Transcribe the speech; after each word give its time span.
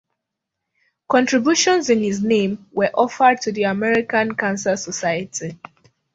Contributions 1.09 1.91
in 1.91 1.99
his 2.01 2.23
name 2.23 2.65
were 2.71 2.89
offered 2.95 3.39
to 3.41 3.51
the 3.51 3.65
American 3.65 4.33
Cancer 4.35 4.75
Society. 4.75 5.59